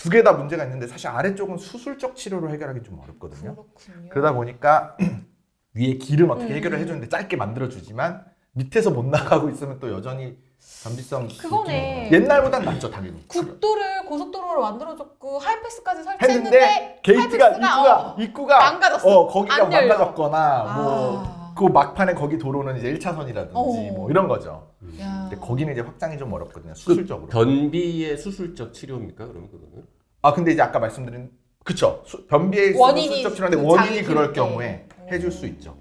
두 0.00 0.08
개 0.10 0.22
다 0.22 0.32
문제가 0.32 0.64
있는데 0.64 0.86
사실 0.86 1.08
아래쪽은 1.08 1.58
수술적 1.58 2.16
치료로 2.16 2.50
해결하기 2.50 2.82
좀 2.82 2.98
어렵거든요. 3.00 3.54
그렇군요. 3.54 4.08
그러다 4.10 4.32
보니까 4.32 4.96
위에 5.74 5.94
길은 5.98 6.30
어떻게 6.30 6.52
음. 6.52 6.56
해결을 6.56 6.78
해주는데 6.78 7.08
짧게 7.08 7.36
만들어주지만 7.36 8.24
밑에서 8.52 8.90
못 8.90 9.04
나가고 9.06 9.50
있으면 9.50 9.78
또 9.78 9.92
여전히 9.92 10.36
변비성 10.82 11.28
그거네. 11.40 12.10
옛날보단 12.12 12.64
낫죠 12.64 12.90
당연히. 12.90 13.26
국도를 13.28 14.04
고속도로로 14.06 14.60
만들어줬고 14.62 15.38
하이패스까지 15.38 16.02
설치했는데 16.02 16.58
했는데 16.60 17.00
게이트가 17.02 17.44
하이패스가, 17.44 17.56
입구가 17.66 18.00
어, 18.00 18.16
입구가 18.18 18.58
망가졌어. 18.58 19.08
어 19.08 19.26
거기가 19.28 19.54
안 19.66 19.72
열려. 19.72 19.88
망가졌거나 19.88 20.74
뭐 20.76 21.22
아. 21.24 21.54
그 21.56 21.64
막판에 21.64 22.14
거기 22.14 22.38
도로는 22.38 22.78
이제 22.78 22.92
1차선이라든지 22.94 23.50
어. 23.54 23.92
뭐 23.94 24.10
이런 24.10 24.28
거죠. 24.28 24.69
야. 25.00 25.28
근데 25.28 25.36
거기는 25.44 25.72
이제 25.72 25.82
확장이 25.82 26.16
좀 26.18 26.32
어렵거든요. 26.32 26.72
그 26.72 26.78
수술적으로. 26.78 27.28
변비의 27.28 28.16
수술적 28.16 28.72
치료입니까? 28.72 29.26
그러면 29.26 29.50
그거는? 29.50 29.86
아 30.22 30.32
근데 30.32 30.52
이제 30.52 30.62
아까 30.62 30.78
말씀드린 30.78 31.30
그쵸 31.64 32.02
수- 32.06 32.26
변비에 32.26 32.68
있어서 32.70 32.82
원인이 32.84 33.08
수술적 33.08 33.34
치료인데 33.34 33.56
그 33.58 33.62
원인이 33.64 33.86
장기 33.96 34.02
그럴 34.04 34.28
때. 34.28 34.40
경우에 34.40 34.88
해줄 35.10 35.30
수 35.30 35.46
있죠. 35.46 35.76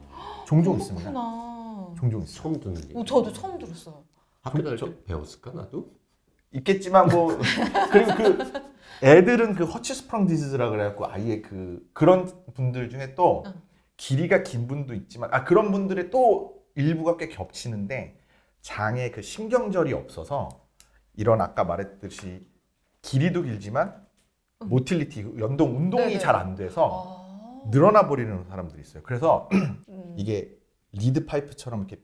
종종 0.45 0.77
있습니다. 0.77 1.11
그렇구나. 1.11 1.93
종종 1.97 2.21
있어. 2.23 2.41
처음 2.41 2.59
듣는 2.59 2.87
게. 2.87 2.97
어, 2.99 3.03
저도 3.05 3.31
처음 3.31 3.57
들었어요. 3.57 4.03
학교 4.41 4.61
다닐 4.63 4.77
때 4.77 5.03
배웠을까 5.05 5.51
나도? 5.51 5.91
있겠지만 6.51 7.07
뭐 7.07 7.37
그리고 7.91 8.15
그 8.15 8.61
애들은 9.03 9.53
그 9.55 9.65
허치스프렁 9.65 10.25
디지즈라 10.27 10.69
그래갖고 10.71 11.05
아예 11.07 11.41
그 11.41 11.87
그런 11.93 12.29
분들 12.55 12.89
중에 12.89 13.13
또 13.15 13.43
응. 13.45 13.53
길이가 13.97 14.43
긴 14.43 14.67
분도 14.67 14.93
있지만 14.93 15.29
아 15.33 15.43
그런 15.43 15.71
분들의 15.71 16.09
또 16.09 16.63
일부가 16.75 17.17
꽤 17.17 17.27
겹치는데 17.27 18.18
장에 18.61 19.11
그 19.11 19.21
신경절이 19.21 19.93
없어서 19.93 20.49
이런 21.15 21.41
아까 21.41 21.63
말했듯이 21.63 22.45
길이도 23.01 23.43
길지만 23.43 24.05
응. 24.63 24.69
motility 24.69 25.35
연동 25.39 25.75
운동이 25.77 26.05
네네. 26.05 26.19
잘 26.19 26.35
안 26.35 26.55
돼서 26.55 27.63
아. 27.65 27.69
늘어나 27.69 28.07
버리는 28.07 28.43
사람들이 28.49 28.81
있어요. 28.81 29.03
그래서 29.03 29.49
음. 29.89 30.15
이게 30.17 30.57
lead 30.91 31.25
pipe처럼 31.25 31.81
이렇게 31.87 32.01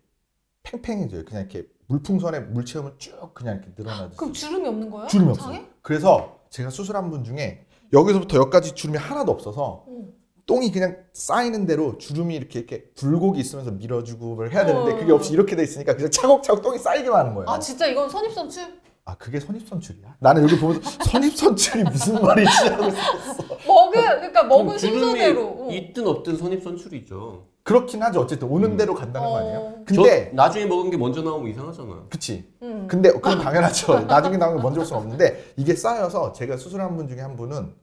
팽팽해져요. 0.64 1.26
그냥 1.26 1.44
이렇게 1.50 1.68
물풍선에 1.88 2.40
물 2.42 2.66
채우면 2.66 2.96
쭉 2.98 3.34
그냥 3.34 3.58
이렇게 3.58 3.72
늘어나듯이. 3.78 4.18
그럼 4.18 4.34
주름이 4.34 4.68
없는 4.68 4.90
거예요? 4.90 5.08
주름이? 5.08 5.30
없어요. 5.32 5.66
그래서 5.82 6.40
제가 6.50 6.70
수술한 6.70 7.10
분 7.10 7.24
중에 7.24 7.66
여기서부터 7.94 8.38
여기까지 8.38 8.74
주름이 8.74 8.98
하나도 8.98 9.32
없어서 9.32 9.86
어. 9.88 10.08
똥이 10.46 10.72
그냥 10.72 10.98
쌓이는 11.14 11.66
대로 11.66 11.98
주름이 11.98 12.36
이렇게 12.36 12.60
이렇게 12.60 12.84
굴곡이 12.98 13.40
있으면서 13.40 13.72
밀어주고 13.72 14.36
뭘 14.36 14.52
해야 14.52 14.66
되는데 14.66 14.94
어. 14.94 14.96
그게 14.98 15.12
없이 15.12 15.34
이렇게 15.34 15.56
돼 15.56 15.64
있으니까 15.64 15.96
그냥 15.96 16.12
차곡차곡 16.12 16.62
똥이 16.62 16.78
쌓이기만 16.80 17.20
하는 17.20 17.34
거예요. 17.34 17.50
아 17.50 17.60
진짜 17.60 17.88
이건 17.88 18.10
선입선출? 18.10 18.64
아 19.06 19.16
그게 19.18 19.40
선입선출이야? 19.40 20.16
나는 20.20 20.44
여기 20.44 20.60
보면서 20.60 20.90
선입선출이 21.06 21.84
무슨 21.84 22.22
말이지 22.22 22.50
하고 22.70 22.86
있었어. 22.86 23.44
먹은 23.68 23.92
그러니까 24.02 24.44
먹은 24.44 24.78
주름이 24.78 25.00
순서대로. 25.00 25.48
어. 25.48 25.70
있든 25.72 26.08
없든 26.08 26.38
선입선출이죠. 26.38 27.46
그렇긴 27.64 28.04
하죠. 28.04 28.22
어쨌든 28.22 28.48
오는 28.48 28.72
음. 28.74 28.78
대로 28.78 28.94
간다는 28.94 29.28
거 29.28 29.34
어. 29.34 29.38
아니에요? 29.38 29.74
근데 29.86 30.30
저 30.30 30.36
나중에 30.36 30.66
먹은 30.68 30.92
게 30.92 30.98
먼저 30.98 31.24
나오면 31.24 31.50
이상하잖아. 31.52 32.06
그치. 32.10 32.48
음. 32.62 32.86
근데 32.88 33.12
그건 33.12 33.40
당연하죠. 33.40 34.02
나중에 34.02 34.38
나오는 34.38 34.58
게 34.58 34.64
먼저 34.64 34.82
올 34.82 34.86
수는 34.86 35.02
없는데 35.02 35.54
이게 35.58 35.76
쌓여서 35.76 36.34
제가 36.34 36.58
수술한 36.58 36.96
분 36.96 37.08
중에 37.08 37.22
한 37.22 37.36
분은 37.36 37.74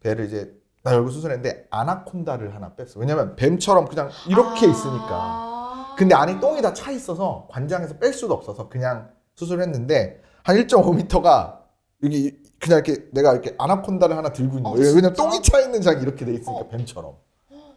배를 0.00 0.24
이제 0.26 0.57
나 0.82 0.94
여기 0.94 1.10
수술했는데 1.12 1.66
아나콘다를 1.70 2.54
하나 2.54 2.74
뺐어. 2.74 2.98
왜냐면 3.00 3.36
뱀처럼 3.36 3.86
그냥 3.86 4.10
이렇게 4.28 4.66
아. 4.66 4.70
있으니까. 4.70 5.94
근데 5.96 6.14
안에 6.14 6.38
똥이 6.40 6.62
다 6.62 6.72
차 6.72 6.90
있어서 6.92 7.48
관장에서 7.50 7.98
뺄 7.98 8.12
수도 8.12 8.34
없어서 8.34 8.68
그냥 8.68 9.10
수술했는데 9.34 10.22
한 10.44 10.56
1.5m가 10.56 11.58
여기 12.04 12.38
그냥 12.60 12.82
이렇게 12.84 13.08
내가 13.12 13.32
이렇게 13.32 13.54
아나콘다를 13.58 14.16
하나 14.16 14.32
들고 14.32 14.58
있는 14.58 14.66
어, 14.66 14.74
거예요. 14.74 14.86
왜냐면 14.94 15.14
진짜? 15.14 15.22
똥이 15.30 15.42
차 15.42 15.60
있는 15.60 15.82
장이 15.82 16.02
이렇게 16.02 16.24
돼 16.24 16.32
있으니까 16.32 16.52
어. 16.60 16.68
뱀처럼. 16.68 17.14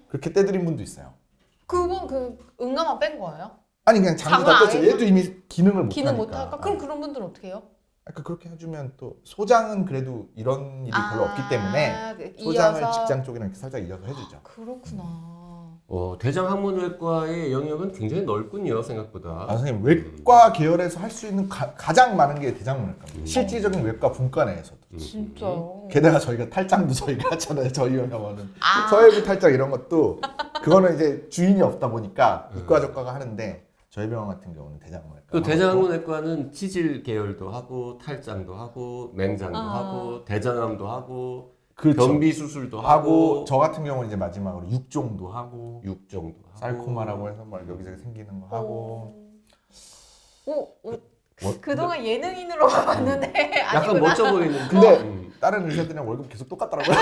그렇게 0.10 0.32
떼드린 0.34 0.66
분도 0.66 0.84
있어요. 0.84 1.14
그건 1.66 2.06
그 2.08 2.38
응가만 2.62 3.00
뺀 3.00 3.20
거예요? 3.20 3.52
아니 3.86 4.00
그냥 4.00 4.16
장도 4.18 4.46
다. 4.46 4.60
아예 4.70 4.88
얘도 4.90 5.04
이미 5.04 5.42
기능을 5.50 5.84
못 5.84 5.90
기능 5.90 6.10
하니까. 6.10 6.24
못 6.26 6.36
할까? 6.36 6.58
그럼 6.60 6.78
그런 6.78 7.00
분들은 7.00 7.26
어떻게 7.28 7.48
해요? 7.48 7.64
그러니까 8.04 8.24
그렇게 8.24 8.50
해주면 8.50 8.94
또 8.98 9.18
소장은 9.24 9.86
그래도 9.86 10.28
이런 10.36 10.82
일이 10.86 10.92
별로 11.12 11.24
없기 11.26 11.42
때문에 11.50 11.92
아, 11.96 12.16
그 12.16 12.34
소장을 12.44 12.82
이어서. 12.82 13.00
직장 13.00 13.24
쪽이랑 13.24 13.48
이렇게 13.50 13.60
살짝 13.60 13.88
이어서 13.88 14.04
해주죠. 14.06 14.40
그렇구나. 14.44 15.04
어, 15.94 16.16
대장 16.20 16.50
항문외과의 16.50 17.52
영역은 17.52 17.92
굉장히 17.92 18.24
넓군요 18.24 18.82
생각보다. 18.82 19.46
아 19.48 19.58
선생님 19.58 19.84
외과 19.84 20.52
계열에서 20.52 21.00
할 21.00 21.12
수 21.12 21.28
있는 21.28 21.48
가, 21.48 21.76
장 21.94 22.16
많은 22.16 22.40
게 22.40 22.54
대장문외과입니다. 22.56 23.20
음. 23.20 23.26
실질적인 23.26 23.84
외과 23.84 24.12
분과 24.12 24.46
내에서도. 24.46 24.78
음. 24.94 24.98
진짜요? 24.98 25.88
게다가 25.92 26.18
저희가 26.18 26.50
탈장도 26.50 26.94
저희가 26.94 27.32
하잖아요. 27.32 27.72
저희 27.72 27.98
병원은 28.10 28.50
아. 28.62 28.88
서해부 28.90 29.22
탈장 29.24 29.54
이런 29.54 29.70
것도 29.70 30.22
그거는 30.64 30.96
이제 30.96 31.28
주인이 31.30 31.62
없다 31.62 31.90
보니까 31.90 32.50
음. 32.56 32.62
이과적과가 32.62 33.14
하는데 33.14 33.68
저희 33.92 34.10
병원 34.10 34.30
같은 34.30 34.54
경우는 34.54 34.80
대장문외과. 34.80 35.26
그 35.30 35.42
대장항문외과는 35.44 36.54
치질 36.54 37.04
계열도 37.04 37.50
하고 37.50 37.98
탈장도 37.98 38.56
하고 38.56 39.12
맹장도 39.16 39.58
아. 39.58 39.76
하고 39.80 40.24
대장암도 40.24 40.88
하고 40.90 41.56
그렇죠. 41.76 42.08
변비 42.08 42.32
수술도 42.32 42.80
하고 42.80 42.88
하고 42.88 43.46
저 43.46 43.58
같은 43.58 43.84
경우는 43.84 44.08
이제 44.08 44.16
마지막으로 44.16 44.70
육종도 44.70 45.28
하고 45.28 45.82
육종도 45.84 46.40
하고 46.48 46.58
살코마라고 46.58 47.30
해서 47.30 47.44
뭐 47.44 47.60
여기저기 47.68 47.98
생기는 47.98 48.40
거 48.40 48.48
하고 48.56 49.30
오, 50.46 50.54
오, 50.84 50.92
뭐- 51.44 51.54
그동안 51.60 52.06
예능인으로 52.06 52.68
봤는데 52.72 53.60
약간 53.60 53.84
아니구나. 53.90 54.08
멋져 54.08 54.32
보이는 54.32 54.68
근데 54.70 55.00
음. 55.02 55.34
다른 55.42 55.70
의사들이랑 55.70 56.08
월급 56.08 56.30
계속 56.30 56.48
똑같더라고요. 56.48 56.96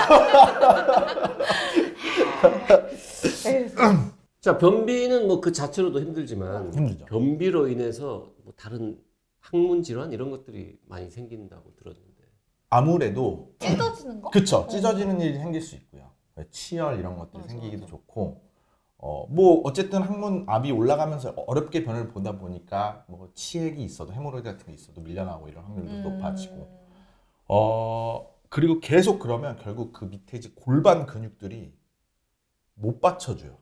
자 4.42 4.58
변비는 4.58 5.28
뭐 5.28 5.42
그 5.42 5.52
자체로도 5.52 6.00
힘들지만 6.02 6.74
힘들죠. 6.74 7.06
변비로 7.06 7.68
인해서 7.68 8.32
뭐 8.44 8.54
다른 8.56 9.02
항문 9.40 9.84
질환 9.84 10.12
이런 10.14 10.32
것들이 10.32 10.78
많이 10.86 11.10
생긴다고 11.10 11.76
들었는데 11.76 12.24
아무래도 12.70 13.54
찢어지는 13.60 14.22
거? 14.22 14.30
그쵸 14.30 14.68
찢어지는 14.70 15.20
일이 15.22 15.38
생길 15.38 15.62
수 15.62 15.76
있고요. 15.76 16.10
치열 16.52 17.00
이런 17.00 17.18
것들이 17.18 17.42
맞아, 17.42 17.50
생기기도 17.50 17.82
맞아. 17.82 17.92
좋고 17.92 18.42
어 18.98 19.26
뭐 19.30 19.62
어쨌든 19.66 20.02
항문 20.02 20.46
압이 20.48 20.72
올라가면서 20.72 21.34
어렵게 21.48 21.84
변을 21.84 22.10
보다 22.10 22.38
보니까 22.38 23.06
뭐 23.08 23.30
치액이 23.34 23.82
있어도 23.84 24.14
헤모로이드 24.14 24.50
같은 24.50 24.68
게 24.68 24.74
있어도 24.74 25.02
밀려나고 25.02 25.48
이런 25.50 25.64
확률도 25.66 25.92
음. 25.92 26.04
높아지고 26.04 26.80
어 27.48 28.30
그리고 28.50 28.80
계속 28.80 29.20
그러면 29.20 29.58
결국 29.62 29.92
그 29.94 30.06
밑에 30.06 30.38
이제 30.38 30.52
골반 30.56 31.06
근육들이 31.06 31.74
못 32.76 33.00
받쳐줘요 33.02 33.58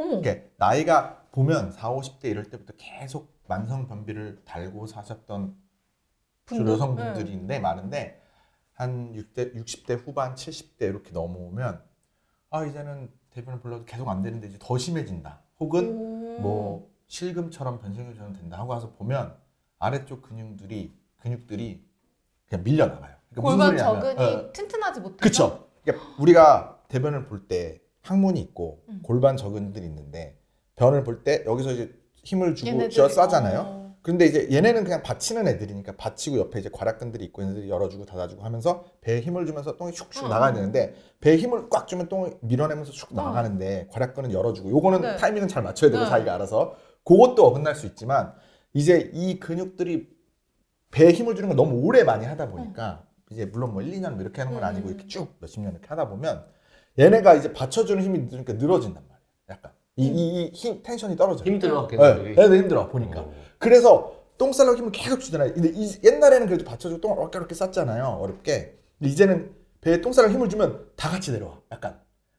어머. 0.00 0.18
이게 0.18 0.50
나이가 0.56 1.22
보면 1.32 1.72
4, 1.72 1.90
50대 1.90 2.24
이럴 2.24 2.44
때부터 2.50 2.72
계속 2.76 3.38
만성 3.46 3.86
변비를 3.86 4.42
달고 4.44 4.86
사셨던 4.86 5.56
주로 6.46 6.58
분들? 6.58 6.72
여성분들인데 6.72 7.58
많은데 7.60 8.22
한 8.72 9.12
6대, 9.12 9.54
60대 9.54 10.04
후반, 10.06 10.34
70대 10.34 10.82
이렇게 10.82 11.10
넘어오면 11.12 11.82
아 12.50 12.64
이제는 12.64 13.10
대변을 13.30 13.60
불러도 13.60 13.84
계속 13.84 14.08
안 14.08 14.22
되는데 14.22 14.48
이제 14.48 14.58
더 14.60 14.78
심해진다. 14.78 15.42
혹은 15.60 15.84
음. 15.84 16.42
뭐 16.42 16.90
실금처럼 17.06 17.80
변성효자는 17.80 18.32
된다 18.32 18.58
하고 18.58 18.72
와서 18.72 18.92
보면 18.92 19.36
아래쪽 19.78 20.22
근육들이 20.22 20.92
근육들이 21.18 21.84
그냥 22.48 22.64
밀려 22.64 22.86
나가요. 22.86 23.16
그러니까 23.28 23.50
골반 23.50 23.76
저근이 23.76 24.24
어, 24.24 24.52
튼튼하지 24.52 25.00
못해서 25.00 25.20
그쵸. 25.22 25.68
그러니까 25.84 26.06
우리가 26.18 26.82
대변을 26.88 27.26
볼 27.26 27.46
때 27.46 27.80
항문이 28.02 28.40
있고 28.40 28.82
음. 28.88 29.00
골반 29.02 29.36
저근들이 29.36 29.86
있는데 29.86 30.38
변을 30.76 31.04
볼 31.04 31.22
때 31.24 31.42
여기서 31.46 31.72
이제 31.72 31.92
힘을 32.24 32.54
주고 32.54 32.88
쥐어 32.88 33.08
싸잖아요. 33.08 33.60
어. 33.60 33.80
근데 34.02 34.24
이제 34.24 34.48
얘네는 34.50 34.84
그냥 34.84 35.02
받치는 35.02 35.46
애들이니까 35.46 35.96
받치고 35.96 36.38
옆에 36.38 36.58
이제 36.60 36.70
괄약근들이 36.72 37.22
있고 37.26 37.42
얘네들이 37.42 37.68
열어주고 37.68 38.06
닫아주고 38.06 38.42
하면서 38.42 38.84
배에 39.02 39.20
힘을 39.20 39.44
주면서 39.44 39.76
똥이 39.76 39.92
슉슉 39.92 40.24
어. 40.24 40.28
나가야 40.28 40.54
되는데 40.54 40.94
배에 41.20 41.36
힘을 41.36 41.68
꽉 41.68 41.86
주면 41.86 42.08
똥을 42.08 42.38
밀어내면서 42.40 42.92
슉 42.92 43.12
어. 43.12 43.22
나가는데 43.22 43.88
괄약근은 43.92 44.32
열어주고 44.32 44.70
요거는 44.70 45.00
네. 45.02 45.16
타이밍은 45.16 45.48
잘 45.48 45.62
맞춰야 45.62 45.90
되고 45.90 46.04
네. 46.04 46.08
자기가 46.08 46.34
알아서 46.34 46.76
그것도 47.04 47.46
어긋날 47.46 47.74
수 47.74 47.84
있지만 47.86 48.32
이제 48.72 49.10
이 49.12 49.38
근육들이 49.38 50.08
배에 50.90 51.12
힘을 51.12 51.34
주는 51.34 51.48
걸 51.50 51.56
너무 51.56 51.80
오래 51.84 52.02
많이 52.02 52.24
하다 52.24 52.48
보니까 52.48 53.04
이제 53.30 53.44
물론 53.44 53.72
뭐 53.74 53.82
1, 53.82 53.92
2년 54.00 54.12
뭐 54.12 54.22
이렇게 54.22 54.40
하는 54.40 54.54
건 54.54 54.64
아니고 54.64 54.88
음. 54.88 54.94
이렇게 54.94 55.06
쭉 55.08 55.36
몇십 55.40 55.60
년 55.60 55.72
이렇게 55.72 55.86
하다 55.88 56.08
보면 56.08 56.46
얘네가 57.00 57.34
이제 57.34 57.52
받쳐주는 57.52 58.02
힘이 58.02 58.18
늘으니까 58.20 58.52
늘어진단 58.54 59.02
말이에요. 59.02 59.20
약간 59.50 59.72
이, 59.96 60.06
이, 60.06 60.42
이 60.44 60.50
힘, 60.54 60.82
텐션이 60.82 61.16
떨어져요. 61.16 61.46
힘들어 61.46 61.86
네, 61.88 61.96
걔네들이. 61.96 62.30
얘네들 62.36 62.58
힘들어 62.58 62.88
보니까. 62.88 63.20
어. 63.20 63.32
그래서 63.58 64.12
똥 64.38 64.52
싸려고 64.52 64.76
힘을 64.78 64.92
계속 64.92 65.20
주잖아요. 65.20 65.52
근데 65.52 65.70
이- 65.74 65.98
옛날에는 66.04 66.46
그래도 66.46 66.64
받쳐주고 66.64 67.00
똥을 67.00 67.18
어렵게 67.18 67.38
어렵게 67.38 67.54
쌌잖아요. 67.54 68.18
어렵게. 68.20 68.78
근데 68.98 69.10
이제는 69.10 69.54
배에 69.80 70.00
똥 70.00 70.12
싸려고 70.12 70.32
힘을 70.34 70.48
주면 70.48 70.86
다 70.96 71.08
같이 71.10 71.32
내려와. 71.32 71.58
약간. 71.72 71.98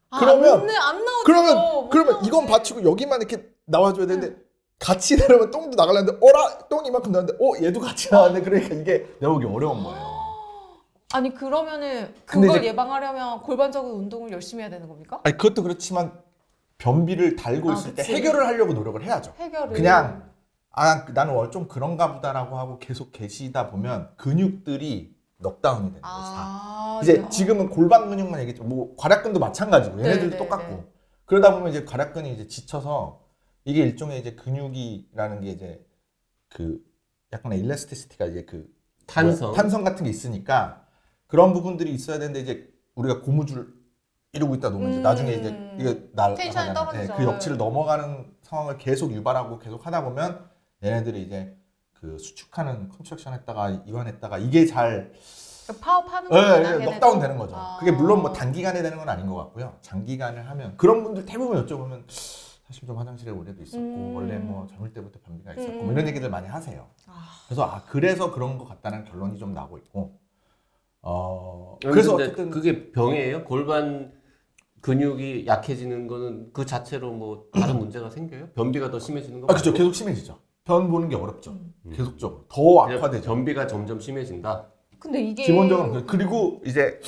아, 0.10 0.20
그러면- 0.20 0.62
안, 0.62 0.66
나- 0.68 0.90
안 0.90 0.96
나오죠. 1.06 1.24
그러면 1.26 1.56
못 1.58 1.90
그러면 1.90 2.14
나오지. 2.14 2.28
이건 2.28 2.46
받치고 2.48 2.84
여기만 2.84 3.20
이렇게 3.22 3.50
나와줘야 3.66 4.06
되는데 4.08 4.36
같이 4.80 5.16
내려오면 5.16 5.52
똥도 5.52 5.76
나가려는데 5.76 6.18
어라 6.26 6.58
똥 6.70 6.86
이만큼 6.86 7.12
나왔는데 7.12 7.44
어 7.44 7.54
얘도 7.64 7.80
같이 7.80 8.10
나왔네. 8.12 8.42
그러니까 8.42 8.74
이게 8.76 9.06
내오기 9.20 9.46
어려운 9.46 9.84
거예요. 9.84 10.21
아니 11.14 11.34
그러면은 11.34 12.14
근데 12.26 12.48
그걸 12.48 12.60
이제- 12.60 12.68
예방하려면 12.70 13.42
골반적인 13.42 13.92
운동을 13.92 14.32
열심히 14.32 14.62
해야 14.64 14.70
되는 14.70 14.88
겁니까? 14.88 15.20
아니 15.24 15.38
그것도 15.38 15.64
그렇지만 15.64 16.12
변비를 16.78 17.36
달고 17.36 17.72
아, 17.72 17.74
있을 17.74 17.96
때 17.96 18.02
그치. 18.04 18.16
해결을 18.16 18.46
하려고 18.46 18.74
노력을 18.74 19.02
해야죠. 19.04 19.34
해결을 19.38 19.74
그냥 19.76 20.30
아 20.72 21.06
나는 21.14 21.34
원래 21.34 21.52
좀 21.52 21.68
그런가 21.68 22.14
보다라고 22.16 22.58
하고 22.58 22.80
계속 22.80 23.12
계시다 23.12 23.70
보면 23.70 24.10
근육들이 24.18 25.16
넉다운이 25.38 25.86
되는 25.90 26.02
거지. 26.02 26.02
다. 26.02 26.10
아, 26.12 27.00
이제 27.04 27.22
네. 27.22 27.30
지금은 27.30 27.70
골반 27.70 28.10
근육만 28.10 28.40
얘기했죠. 28.42 28.64
뭐 28.64 28.96
괄약근도 28.96 29.40
마찬가지고 29.40 30.00
얘네들도 30.00 30.24
네, 30.26 30.30
네, 30.32 30.38
똑같고 30.38 30.72
네. 30.76 30.84
그러다 31.26 31.54
보면 31.54 31.70
이제 31.70 31.84
괄약근이 31.84 32.32
이제 32.34 32.48
지쳐서 32.48 33.22
이게 33.66 33.82
일종의 33.84 34.20
이제 34.20 34.34
근육이라는 34.36 35.42
게 35.42 35.50
이제 35.50 35.86
그 36.50 36.80
약간의 37.34 37.60
elasticity가 37.60 38.26
이제 38.26 38.44
그 38.46 38.68
탄성. 39.08 39.54
탄성 39.54 39.84
같은 39.84 40.04
게 40.06 40.10
있으니까 40.10 40.86
그런 41.32 41.54
부분들이 41.54 41.94
있어야 41.94 42.20
되는데 42.20 42.42
이제 42.42 42.70
우리가 42.94 43.22
고무줄 43.22 43.74
이러고 44.34 44.56
있다 44.56 44.70
놓으면 44.70 44.90
이제 44.90 44.98
음. 45.00 45.04
나중에 45.04 45.32
이제 45.32 45.76
이게 45.80 46.10
날 46.14 46.36
tension이 46.36 46.74
나가잖아요. 46.74 47.08
떨어지죠. 47.08 47.16
그 47.16 47.24
역치를 47.24 47.58
넘어가는 47.58 48.34
상황을 48.42 48.78
계속 48.78 49.14
유발하고 49.14 49.58
계속 49.60 49.86
하다 49.88 50.04
보면 50.04 50.50
얘네들이 50.84 51.22
이제 51.24 51.58
그 51.94 52.18
수축하는 52.18 52.90
contraction 52.90 53.34
했다가 53.34 53.70
이완했다가 53.86 54.40
이게 54.40 54.66
잘 54.66 55.14
그러니까 55.68 55.86
파업하는 55.86 56.32
예, 56.34 56.36
거구나. 56.36 56.58
예, 56.60 56.64
걔네도. 56.64 56.92
넉다운 56.92 57.20
되는 57.22 57.38
거죠. 57.38 57.56
아. 57.56 57.78
그게 57.80 57.92
물론 57.92 58.22
뭐 58.22 58.34
단기간에 58.34 58.82
되는 58.82 58.98
건 58.98 59.08
아닌 59.08 59.26
것 59.28 59.36
같고요. 59.36 59.78
장기간을 59.82 60.50
하면 60.50 60.76
그런 60.76 61.02
분들 61.04 61.26
대부분 61.26 61.66
여쭤보면 61.66 62.04
사실 62.68 62.86
좀 62.86 62.98
화장실에 62.98 63.32
오래도 63.32 63.62
있었고 63.64 63.82
음. 63.82 64.16
원래 64.16 64.38
뭐 64.38 64.68
젊을 64.68 64.92
때부터 64.94 65.20
변비가 65.26 65.54
있었고 65.54 65.80
음. 65.80 65.84
뭐 65.86 65.94
이런 65.94 66.08
얘기들 66.10 66.30
많이 66.30 66.48
하세요. 66.50 66.88
아. 67.08 67.30
그래서 67.46 67.64
아 67.64 67.84
그래서 67.88 68.34
그런 68.34 68.58
것 68.58 68.68
같다는 68.68 69.06
결론이 69.06 69.40
좀 69.40 69.54
나고 69.54 69.78
있고 69.78 70.20
어 71.04 71.78
그래서 71.82 72.16
어쨌든 72.16 72.50
그게 72.50 72.92
병이에요. 72.92 73.44
골반 73.46 74.14
근육이 74.82 75.46
약해지는 75.48 76.08
거는 76.08 76.54
그 76.54 76.66
자체로 76.66 77.12
뭐 77.12 77.46
다른 77.54 77.78
문제가 77.80 78.10
생겨요? 78.10 78.50
변비가 78.56 78.90
더 78.92 79.00
심해지는 79.00 79.42
거 79.42 79.48
아 79.52 79.56
그죠? 79.56 79.74
계속 79.74 79.94
심해지죠. 79.94 80.40
변 80.64 80.90
보는 80.90 81.10
게 81.10 81.16
어렵죠. 81.16 81.52
음. 81.52 81.74
계속적으로 81.94 82.46
더 82.48 82.82
악화되죠. 82.84 83.26
변비가 83.28 83.68
점점 83.68 84.00
심해진다. 84.00 84.68
근데 85.00 85.22
이게 85.22 85.44
기본적으로. 85.44 86.06
그리고 86.06 86.62
이제 86.66 87.00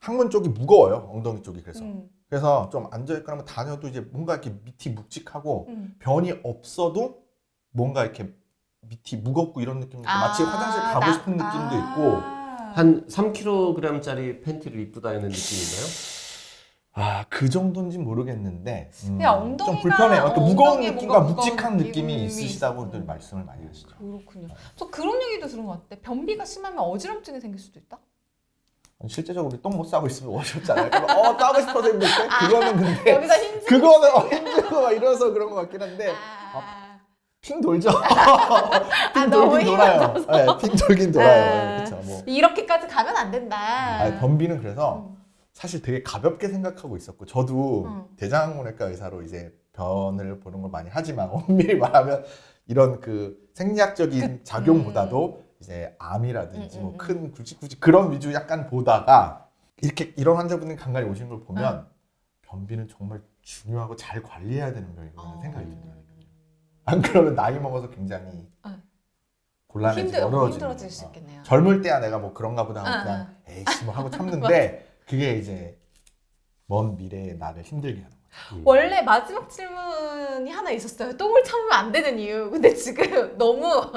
항문 0.00 0.28
쪽이 0.30 0.50
무거워요. 0.50 1.08
엉덩이 1.12 1.42
쪽이 1.42 1.62
그래서 1.62 1.82
음, 1.84 2.08
그래서 2.28 2.68
좀 2.70 2.86
앉아 2.90 3.14
있거나 3.18 3.44
다녀도 3.44 3.88
이제 3.88 4.00
뭔가 4.00 4.34
이렇게 4.34 4.50
밑이 4.50 4.94
묵직하고 4.94 5.66
음. 5.68 5.94
변이 5.98 6.32
없어도 6.44 7.22
뭔가 7.72 8.04
이렇게 8.04 8.30
밑이 8.82 9.22
무겁고 9.22 9.60
이런 9.62 9.80
느낌 9.80 10.00
아, 10.06 10.28
마치 10.28 10.42
화장실 10.42 10.80
가고 10.82 11.00
나- 11.00 11.12
싶은 11.14 11.32
느낌도 11.32 11.46
아. 11.46 11.90
있고 11.92 12.37
한 12.78 13.04
3kg짜리 13.08 14.44
팬티를 14.44 14.78
입고 14.78 15.00
다니는 15.00 15.30
느낌인가요? 15.30 15.86
아 16.94 17.24
그 17.28 17.48
정도인지 17.50 17.98
모르겠는데 17.98 18.90
음, 19.04 19.18
그냥 19.18 19.56
엉덩이가- 19.56 19.64
좀 19.66 19.80
불편해요. 19.80 20.32
또 20.34 20.40
어, 20.40 20.44
무거운 20.44 20.68
엉덩이에 20.70 20.90
느낌과 20.92 21.20
뭔가 21.20 21.34
묵직한 21.42 21.72
무거운 21.72 21.88
느낌이 21.88 22.12
느낌이 22.14 22.26
있으시다고들. 22.26 23.02
말씀을 23.04 23.42
많이 23.44 23.66
하시죠. 23.66 23.88
그렇군요. 23.98 24.48
저 24.76 24.86
그런 24.88 25.20
얘기도 25.22 25.46
들은 25.48 25.66
것 25.66 25.88
같아. 25.88 26.00
변비가 26.02 26.44
심하면 26.44 26.78
어지럼증이 26.80 27.40
생길 27.40 27.58
수도 27.60 27.78
있다. 27.80 27.98
실제적으로 29.08 29.60
똥 29.60 29.76
못 29.76 29.84
싸고 29.84 30.06
있으면 30.08 30.32
오셨잖아요. 30.34 30.90
그럼 30.90 31.04
어 31.10 31.38
싸고 31.38 31.60
싶어서 31.60 31.88
힘들 31.88 32.08
때 32.08 32.28
그거는 32.46 32.76
근데 32.76 33.10
여기서 33.14 33.34
힘 33.34 33.60
그거는 33.64 34.14
어, 34.16 34.18
힘들고 34.28 34.80
막 34.82 34.92
이래서 34.92 35.32
그런 35.32 35.50
것 35.50 35.54
같긴 35.56 35.82
한데 35.82 36.12
아, 36.52 36.98
핑 37.40 37.60
돌죠. 37.60 37.90
아, 37.90 39.12
핑 39.14 39.30
너무 39.30 39.50
돌긴 39.52 39.66
돌아요. 39.68 40.14
네, 40.14 40.46
핑 40.60 40.74
돌긴 40.76 41.12
돌아요. 41.12 41.77
아. 41.98 42.02
뭐 42.06 42.22
이렇게까지 42.26 42.86
가면 42.86 43.16
안 43.16 43.30
된다. 43.30 43.56
아니, 44.00 44.18
변비는 44.18 44.60
그래서 44.60 45.08
음. 45.10 45.16
사실 45.52 45.82
되게 45.82 46.02
가볍게 46.02 46.48
생각하고 46.48 46.96
있었고 46.96 47.26
저도 47.26 47.84
음. 47.86 48.04
대장문외과 48.16 48.86
의사로 48.86 49.22
이제 49.22 49.52
변을 49.72 50.40
보는 50.40 50.62
걸 50.62 50.70
많이 50.70 50.88
하지만 50.92 51.30
엄밀히 51.32 51.76
말하면 51.76 52.24
이런 52.66 53.00
그 53.00 53.48
생리학적인 53.54 54.44
작용보다도 54.44 55.42
이제 55.60 55.96
암이라든지 55.98 56.78
음, 56.78 56.82
뭐 56.82 56.92
음, 56.92 56.98
큰 56.98 57.32
굵직굵직 57.32 57.80
그런 57.80 58.12
위주 58.12 58.32
약간 58.32 58.66
보다가 58.66 59.48
이렇게 59.80 60.12
이런 60.16 60.36
환자분들이 60.36 60.78
간간히 60.78 61.08
오시는 61.08 61.28
걸 61.28 61.40
보면 61.40 61.86
변비는 62.42 62.88
정말 62.88 63.20
중요하고 63.42 63.96
잘 63.96 64.22
관리해야 64.22 64.72
되는 64.72 64.94
병이라는 64.94 65.18
어. 65.18 65.40
생각이 65.42 65.66
들어요. 65.66 65.98
안 66.84 67.02
그러면 67.02 67.34
나이 67.34 67.58
먹어서 67.58 67.90
굉장히 67.90 68.48
어. 68.62 68.76
곤란해지고 69.68 70.06
힘들 70.06 70.24
어려워지는 70.24 70.52
힘들어질 70.52 70.90
수 70.90 71.04
거예요. 71.04 71.12
있겠네요. 71.14 71.42
젊을 71.44 71.82
때야 71.82 72.00
내가 72.00 72.18
뭐 72.18 72.32
그런가 72.32 72.66
보다 72.66 72.80
하고 72.80 72.88
아, 72.90 73.02
그냥 73.02 73.36
에이씨 73.48 73.84
뭐 73.84 73.94
하고 73.94 74.10
참는데 74.10 74.86
그게 75.06 75.36
이제 75.36 75.78
먼 76.66 76.96
미래에 76.96 77.34
나를 77.34 77.62
힘들게 77.62 78.02
하는 78.02 78.10
거야. 78.10 78.18
음. 78.52 78.62
원래 78.64 79.02
마지막 79.02 79.48
질문이 79.48 80.50
하나 80.50 80.70
있었어요. 80.70 81.16
똥을 81.16 81.44
참으면 81.44 81.72
안 81.72 81.92
되는 81.92 82.18
이유. 82.18 82.50
근데 82.50 82.74
지금 82.74 83.36
너무 83.38 83.92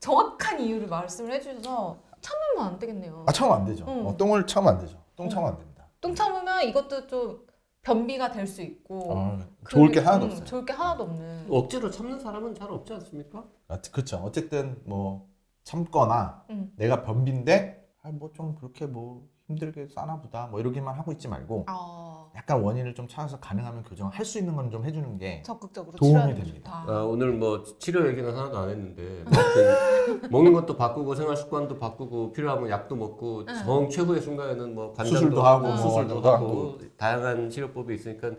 정확한 0.00 0.60
이유를 0.60 0.88
말씀을 0.88 1.32
해주셔서 1.34 1.98
참으면 2.20 2.72
안 2.72 2.78
되겠네요. 2.78 3.24
아 3.26 3.32
참으면 3.32 3.58
안 3.60 3.64
되죠. 3.66 3.84
음. 3.86 4.06
어, 4.06 4.16
똥을 4.16 4.46
참으면 4.46 4.74
안 4.74 4.80
되죠. 4.80 5.02
똥 5.16 5.26
음. 5.26 5.30
참으면 5.30 5.52
안 5.52 5.58
됩니다. 5.58 5.86
똥 6.00 6.14
참으면 6.14 6.62
이것도 6.64 7.06
좀 7.06 7.46
변비가 7.82 8.30
될 8.30 8.46
수 8.46 8.62
있고 8.62 9.12
어, 9.12 9.38
그- 9.64 9.70
좋을 9.72 9.90
게 9.90 10.00
하나도 10.00 10.26
음, 10.26 10.30
없어요. 10.30 10.44
좋을 10.44 10.64
게 10.64 10.72
하나도 10.72 11.02
없는. 11.04 11.46
억지로 11.50 11.90
참는 11.90 12.18
사람은 12.20 12.54
잘 12.54 12.70
없지 12.70 12.92
않습니까? 12.94 13.44
아, 13.68 13.80
그렇죠. 13.80 14.18
어쨌든 14.18 14.80
뭐 14.84 15.28
참거나 15.64 16.46
음. 16.50 16.72
내가 16.76 17.02
변비인데 17.02 17.88
아, 18.02 18.10
뭐 18.12 18.32
좀 18.32 18.54
그렇게 18.54 18.86
뭐 18.86 19.28
힘들게 19.50 19.88
싸나 19.88 20.20
보다 20.20 20.46
뭐 20.46 20.60
이러기만 20.60 20.94
하고 20.94 21.10
있지 21.12 21.26
말고 21.26 21.66
어, 21.68 22.30
약간 22.36 22.62
원인을 22.62 22.94
좀 22.94 23.08
찾아서 23.08 23.40
가능하면 23.40 23.82
교정을 23.82 24.12
할수 24.12 24.38
있는 24.38 24.54
건 24.54 24.70
좀 24.70 24.84
해주는 24.84 25.18
게 25.18 25.42
적극적으로 25.42 25.96
도움이 25.96 26.10
치료하는 26.12 26.34
게 26.36 26.42
됩니다. 26.44 26.82
좋다. 26.86 26.92
아, 26.92 27.02
오늘 27.02 27.32
뭐 27.32 27.64
치료 27.80 28.06
얘기는 28.08 28.30
하나도 28.36 28.56
안 28.56 28.68
했는데 28.70 29.24
아무튼 29.26 30.30
먹는 30.30 30.52
것도 30.52 30.76
바꾸고 30.76 31.16
생활 31.16 31.36
습관도 31.36 31.78
바꾸고 31.78 32.32
필요하면 32.32 32.70
약도 32.70 32.94
먹고 32.94 33.44
응. 33.48 33.54
정 33.64 33.88
최후의 33.88 34.20
순간에는 34.20 34.74
뭐 34.76 34.92
관장도 34.92 35.18
수술도 35.18 35.42
하고 35.42 35.66
하고 35.66 35.66
뭐 35.66 35.76
수술도 35.76 36.14
그거 36.16 36.32
하고 36.34 36.78
다양한 36.96 37.50
치료법이 37.50 37.92
있으니까 37.94 38.30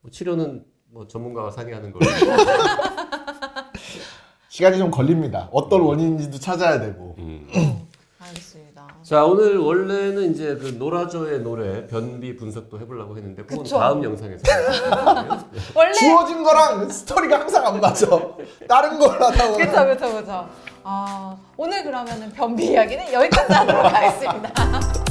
뭐 0.00 0.10
치료는 0.10 0.64
뭐 0.90 1.06
전문가와 1.06 1.50
상의하는 1.50 1.92
걸로. 1.92 2.06
시간이 4.48 4.78
좀 4.78 4.90
걸립니다. 4.90 5.48
어떤 5.52 5.80
원인인지도 5.82 6.38
찾아야 6.38 6.78
되고. 6.80 7.16
음. 7.18 7.46
자 9.04 9.22
오늘 9.22 9.58
원래는 9.58 10.30
이제 10.30 10.56
그 10.58 10.76
노라조의 10.78 11.40
노래 11.40 11.86
변비 11.86 12.34
분석도 12.34 12.80
해보려고 12.80 13.14
했는데 13.18 13.42
그건 13.42 13.62
그쵸. 13.62 13.78
다음 13.78 14.02
영상에서. 14.02 14.42
원래 15.76 15.92
주어진 15.92 16.42
거랑 16.42 16.88
스토리가 16.88 17.40
항상 17.40 17.66
안 17.66 17.80
맞아. 17.82 18.06
다른 18.66 18.98
걸 18.98 19.10
하다 19.20 19.50
보면 19.50 19.58
그쵸 19.58 19.84
그쵸 19.84 20.16
그쵸. 20.16 20.48
아 20.84 21.36
오늘 21.58 21.84
그러면은 21.84 22.32
변비 22.32 22.68
이야기는 22.68 23.12
여기까지 23.12 23.52
하도록 23.52 23.84
하겠습니다. 23.84 24.50